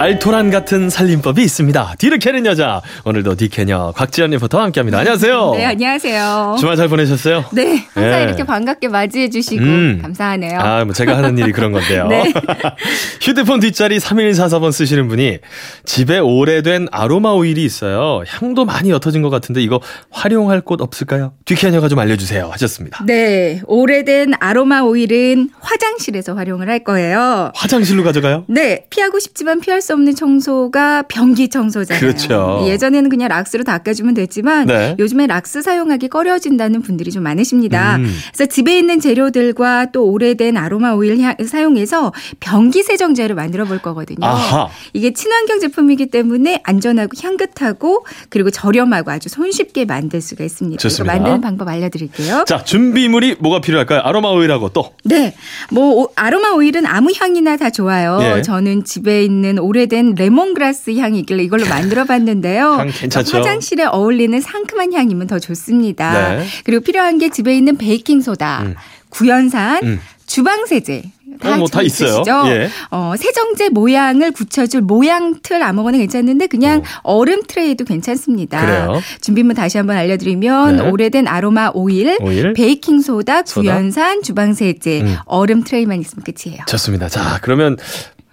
알토란 0.00 0.52
같은 0.52 0.90
살림법이 0.90 1.42
있습니다. 1.42 1.96
뒤를 1.98 2.20
캐는 2.20 2.46
여자. 2.46 2.80
오늘도 3.04 3.34
뒤캐녀 3.34 3.94
곽지연 3.96 4.30
리포터와 4.30 4.62
함께합니다. 4.64 4.98
안녕하세요. 4.98 5.54
네, 5.56 5.64
안녕하세요. 5.64 6.56
주말 6.60 6.76
잘 6.76 6.86
보내셨어요? 6.86 7.44
네, 7.52 7.84
항상 7.94 8.20
예. 8.20 8.22
이렇게 8.22 8.44
반갑게 8.44 8.86
맞이해 8.86 9.28
주시고 9.28 9.60
음. 9.64 9.98
감사하네요. 10.00 10.60
아, 10.60 10.84
뭐 10.84 10.94
제가 10.94 11.16
하는 11.16 11.36
일이 11.36 11.50
그런 11.50 11.72
건데요. 11.72 12.06
네. 12.08 12.32
휴대폰 13.20 13.58
뒷자리 13.58 13.98
3144번 13.98 14.70
쓰시는 14.70 15.08
분이 15.08 15.38
집에 15.84 16.20
오래된 16.20 16.86
아로마 16.92 17.30
오일이 17.30 17.64
있어요. 17.64 18.22
향도 18.28 18.64
많이 18.64 18.90
옅어진 18.92 19.20
것 19.22 19.30
같은데 19.30 19.60
이거 19.62 19.80
활용할 20.10 20.60
곳 20.60 20.80
없을까요? 20.80 21.32
뒤캐녀가 21.44 21.88
좀 21.88 21.98
알려주세요. 21.98 22.48
하셨습니다. 22.52 23.02
네, 23.04 23.60
오래된 23.66 24.34
아로마 24.38 24.80
오일은 24.82 25.50
화장실에서 25.58 26.34
활용을 26.34 26.68
할 26.68 26.84
거예요. 26.84 27.50
화장실로 27.56 28.04
가져가요? 28.04 28.44
네, 28.46 28.86
피하고 28.90 29.18
싶지만 29.18 29.58
피할 29.58 29.82
수 29.82 29.87
없는 29.94 30.14
청소가 30.14 31.02
변기 31.08 31.48
청소잖아요. 31.48 32.00
그렇죠. 32.00 32.64
예전에는 32.66 33.08
그냥 33.10 33.28
락스로 33.28 33.64
닦아주면 33.64 34.14
됐지만 34.14 34.66
네. 34.66 34.96
요즘에 34.98 35.26
락스 35.26 35.62
사용하기 35.62 36.08
꺼려진다는 36.08 36.82
분들이 36.82 37.10
좀 37.10 37.22
많으십니다. 37.22 37.96
음. 37.96 38.12
그래서 38.34 38.48
집에 38.50 38.78
있는 38.78 39.00
재료들과 39.00 39.86
또 39.92 40.04
오래된 40.10 40.56
아로마 40.56 40.92
오일 40.92 41.18
향- 41.20 41.34
사용해서 41.44 42.12
변기 42.40 42.82
세정제를 42.82 43.34
만들어 43.36 43.64
볼 43.64 43.78
거거든요. 43.78 44.26
아하. 44.26 44.68
이게 44.92 45.12
친환경 45.12 45.60
제품이기 45.60 46.06
때문에 46.06 46.60
안전하고 46.64 47.10
향긋하고 47.20 48.04
그리고 48.28 48.50
저렴하고 48.50 49.10
아주 49.10 49.28
손쉽게 49.28 49.84
만들 49.84 50.20
수가 50.20 50.44
있습니다. 50.44 50.80
좋습니다. 50.80 51.14
이거 51.14 51.22
만드는 51.22 51.40
방법 51.40 51.68
알려드릴게요. 51.68 52.44
자, 52.46 52.62
준비물이 52.64 53.36
뭐가 53.40 53.60
필요할까요? 53.60 54.00
아로마 54.04 54.28
오일하고 54.30 54.70
또. 54.70 54.92
네. 55.04 55.34
뭐 55.70 56.02
오- 56.02 56.08
아로마 56.16 56.50
오일은 56.50 56.86
아무 56.86 57.10
향이나 57.16 57.56
다 57.56 57.70
좋아요. 57.70 58.18
예. 58.22 58.42
저는 58.42 58.84
집에 58.84 59.24
있는 59.24 59.58
오래 59.58 59.77
된 59.86 60.14
레몬그라스 60.14 60.96
향이 60.96 61.20
있길래 61.20 61.42
이걸로 61.42 61.66
만들어 61.66 62.04
봤는데요. 62.04 62.72
향 62.72 62.88
괜찮죠? 62.88 63.38
화장실에 63.38 63.84
어울리는 63.84 64.40
상큼한 64.40 64.92
향이면 64.92 65.26
더 65.26 65.38
좋습니다. 65.38 66.36
네. 66.36 66.44
그리고 66.64 66.82
필요한 66.82 67.18
게 67.18 67.28
집에 67.28 67.56
있는 67.56 67.76
베이킹 67.76 68.20
소다, 68.20 68.62
음. 68.62 68.74
구연산, 69.10 69.82
음. 69.84 70.00
주방 70.26 70.66
세제 70.66 71.02
어, 71.42 71.56
뭐 71.56 71.73
다 71.73 71.82
집에 71.82 71.86
있어요. 71.86 72.24
예. 72.46 72.68
어, 72.90 73.14
세정제 73.16 73.68
모양을 73.70 74.32
굳혀줄 74.32 74.82
모양 74.82 75.36
틀 75.42 75.62
아무거나 75.62 75.98
괜찮은데 75.98 76.46
그냥 76.46 76.82
얼음 77.02 77.42
트레이도 77.46 77.84
괜찮습니다. 77.84 78.60
그래요? 78.60 79.00
준비물 79.20 79.54
다시 79.54 79.78
한번 79.78 79.96
알려드리면 79.96 80.76
네. 80.76 80.82
오래된 80.90 81.28
아로마 81.28 81.70
오일, 81.72 82.18
오일. 82.20 82.52
베이킹 82.54 83.00
소다, 83.00 83.42
소다. 83.44 83.60
구연산, 83.60 84.22
주방 84.22 84.52
세제, 84.54 85.02
음. 85.02 85.16
얼음 85.26 85.62
트레이만 85.64 86.00
있으면 86.00 86.24
끝이에요. 86.24 86.62
좋습니다. 86.66 87.08
자, 87.08 87.38
그러면 87.42 87.76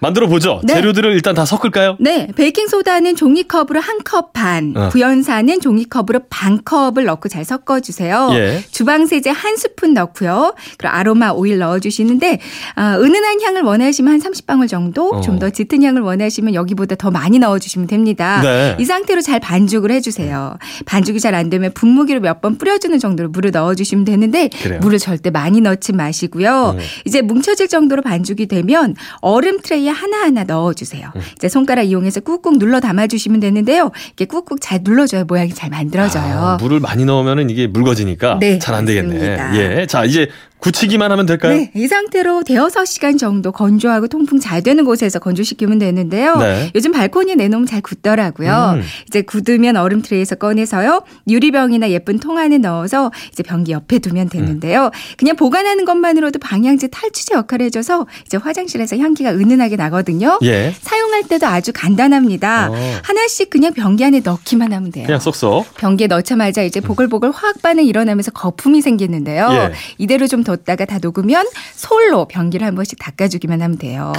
만들어 0.00 0.26
보죠. 0.28 0.60
네. 0.64 0.74
재료들을 0.74 1.12
일단 1.14 1.34
다 1.34 1.44
섞을까요? 1.46 1.96
네, 1.98 2.26
베이킹 2.36 2.68
소다는 2.68 3.16
종이컵으로 3.16 3.80
한 3.80 3.94
컵 4.04 4.32
반, 4.34 4.74
어. 4.76 4.88
구연산은 4.90 5.60
종이컵으로 5.60 6.20
반 6.28 6.62
컵을 6.62 7.04
넣고 7.04 7.28
잘 7.30 7.42
섞어 7.44 7.80
주세요. 7.80 8.28
예. 8.34 8.62
주방 8.70 9.06
세제 9.06 9.30
한 9.30 9.56
스푼 9.56 9.94
넣고요. 9.94 10.54
그리고 10.76 10.92
아로마 10.94 11.30
오일 11.30 11.58
넣어 11.58 11.78
주시는데 11.78 12.38
아, 12.74 12.96
은은한 12.98 13.40
향을 13.40 13.62
원하시면 13.62 14.12
한 14.12 14.20
30방울 14.20 14.68
정도, 14.68 15.08
어. 15.10 15.20
좀더 15.22 15.48
짙은 15.50 15.82
향을 15.82 16.02
원하시면 16.02 16.52
여기보다 16.54 16.96
더 16.96 17.10
많이 17.10 17.38
넣어 17.38 17.58
주시면 17.58 17.86
됩니다. 17.86 18.40
네. 18.42 18.76
이 18.78 18.84
상태로 18.84 19.22
잘 19.22 19.40
반죽을 19.40 19.90
해 19.90 20.00
주세요. 20.02 20.56
반죽이 20.84 21.18
잘 21.20 21.34
안 21.34 21.48
되면 21.50 21.72
분무기로 21.72 22.20
몇 22.20 22.40
번 22.42 22.58
뿌려 22.58 22.76
주는 22.78 22.98
정도로 22.98 23.30
물을 23.30 23.52
넣어 23.52 23.74
주시면 23.74 24.04
되는데 24.04 24.48
그래요? 24.62 24.80
물을 24.80 24.98
절대 24.98 25.30
많이 25.30 25.60
넣지 25.62 25.92
마시고요. 25.94 26.74
음. 26.76 26.82
이제 27.06 27.22
뭉쳐질 27.22 27.68
정도로 27.68 28.02
반죽이 28.02 28.46
되면 28.46 28.94
얼음 29.20 29.60
트레이 29.62 29.83
에 29.86 29.90
하나하나 29.90 30.44
넣어 30.44 30.72
주세요. 30.72 31.10
음. 31.16 31.20
이제 31.36 31.48
손가락 31.48 31.82
이용해서 31.82 32.20
꾹꾹 32.20 32.58
눌러 32.58 32.80
담아 32.80 33.06
주시면 33.06 33.40
되는데요. 33.40 33.90
이렇게 34.06 34.24
꾹꾹 34.26 34.58
잘 34.60 34.80
눌러줘야 34.82 35.24
모양이 35.24 35.50
잘 35.50 35.70
만들어져요. 35.70 36.34
아, 36.38 36.56
물을 36.60 36.80
많이 36.80 37.04
넣으면은 37.04 37.50
이게 37.50 37.66
묽어지니까 37.66 38.38
네, 38.40 38.58
잘안 38.58 38.84
되겠네. 38.84 39.38
예. 39.54 39.86
자, 39.86 40.04
이제 40.04 40.28
굳히기만 40.64 41.12
하면 41.12 41.26
될까요? 41.26 41.54
네, 41.54 41.70
이 41.74 41.86
상태로 41.86 42.42
대여섯 42.42 42.86
시간 42.86 43.18
정도 43.18 43.52
건조하고 43.52 44.08
통풍 44.08 44.40
잘 44.40 44.62
되는 44.62 44.86
곳에서 44.86 45.18
건조시키면 45.18 45.78
되는데요. 45.78 46.36
네. 46.36 46.70
요즘 46.74 46.90
발코니에 46.90 47.34
내놓으면 47.34 47.66
잘 47.66 47.82
굳더라고요. 47.82 48.76
음. 48.76 48.82
이제 49.06 49.20
굳으면 49.20 49.76
얼음 49.76 50.00
트레이에서 50.00 50.36
꺼내서요. 50.36 51.02
유리병이나 51.28 51.90
예쁜 51.90 52.18
통 52.18 52.38
안에 52.38 52.56
넣어서 52.58 53.12
이제 53.30 53.42
변기 53.42 53.72
옆에 53.72 53.98
두면 53.98 54.30
되는데요. 54.30 54.90
그냥 55.18 55.36
보관하는 55.36 55.84
것만으로도 55.84 56.38
방향제 56.38 56.86
탈취제 56.86 57.34
역할을 57.34 57.66
해줘서 57.66 58.06
이제 58.24 58.38
화장실에서 58.38 58.96
향기가 58.96 59.32
은은하게 59.32 59.76
나거든요. 59.76 60.38
예. 60.44 60.72
사용할 61.14 61.22
때도 61.28 61.46
아주 61.46 61.72
간단합니다. 61.72 62.70
어. 62.70 62.74
하나씩 63.02 63.48
그냥 63.50 63.72
변기 63.72 64.04
안에 64.04 64.20
넣기만 64.24 64.72
하면 64.72 64.90
돼요. 64.90 65.06
그냥 65.06 65.20
쏙쏙. 65.20 65.74
변기에 65.76 66.08
넣자마자 66.08 66.62
이제 66.62 66.80
보글보글 66.80 67.30
화학 67.30 67.62
반응 67.62 67.84
일어나면서 67.84 68.32
거품이 68.32 68.80
생기는데요. 68.82 69.48
예. 69.52 69.72
이대로 69.98 70.26
좀 70.26 70.42
뒀다가 70.42 70.84
다 70.84 70.98
녹으면 71.00 71.46
솔로 71.74 72.26
변기를 72.26 72.66
한 72.66 72.74
번씩 72.74 72.98
닦아주기만 72.98 73.62
하면 73.62 73.78
돼요. 73.78 74.12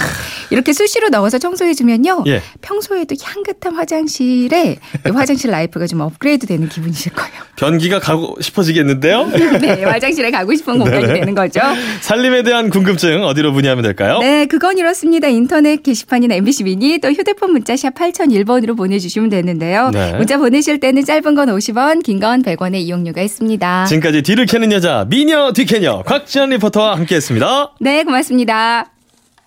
이렇게 0.50 0.72
수시로 0.72 1.08
넣어서 1.10 1.38
청소해주면요. 1.38 2.24
예. 2.28 2.42
평소에도 2.62 3.14
향긋한 3.22 3.74
화장실에 3.74 4.78
이 5.06 5.10
화장실 5.10 5.50
life가 5.50 5.86
좀 5.86 6.00
업그레이드 6.00 6.46
되는 6.46 6.68
기분이실 6.68 7.12
거예요. 7.12 7.32
변기가 7.56 8.00
가고 8.00 8.36
싶어지겠는데요? 8.40 9.26
네, 9.60 9.84
화장실에 9.84 10.30
가고 10.30 10.54
싶은 10.54 10.78
공간이 10.78 11.06
되는 11.06 11.34
거죠. 11.34 11.60
살림에 12.00 12.42
대한 12.42 12.70
궁금증 12.70 13.24
어디로 13.24 13.52
문의하면 13.52 13.82
될까요? 13.82 14.18
네, 14.18 14.46
그건 14.46 14.78
이렇습니다. 14.78 15.28
인터넷 15.28 15.82
게시판이나 15.82 16.34
MBC 16.36 16.64
미니 16.64 16.85
또 17.02 17.10
휴대폰 17.10 17.52
문자 17.52 17.76
샵 17.76 17.94
8001번으로 17.94 18.76
보내주시면 18.76 19.28
되는데요. 19.30 19.90
네. 19.92 20.14
문자 20.16 20.38
보내실 20.38 20.80
때는 20.80 21.04
짧은 21.04 21.34
건 21.34 21.48
50원, 21.48 22.02
긴 22.02 22.20
건 22.20 22.42
100원의 22.42 22.76
이용료가 22.76 23.20
있습니다. 23.22 23.84
지금까지 23.86 24.22
뒤를 24.22 24.46
캐는 24.46 24.72
여자 24.72 25.06
미녀 25.08 25.52
뒤캐녀 25.52 26.02
곽지연 26.06 26.50
리포터와 26.50 26.96
함께했습니다. 26.96 27.74
네, 27.80 28.02
고맙습니다. 28.04 28.95